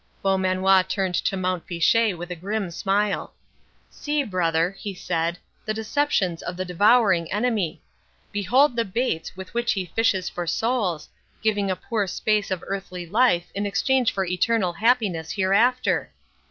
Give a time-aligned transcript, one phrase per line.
[0.23, 3.35] Beaumanoir turned to Mont Fitchet with a grim smile.
[3.91, 7.83] "See, brother," he said, "the deceptions of the devouring Enemy!
[8.31, 11.07] Behold the baits with which he fishes for souls,
[11.43, 16.09] giving a poor space of earthly life in exchange for eternal happiness hereafter.